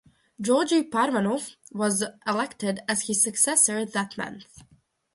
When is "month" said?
4.17-4.63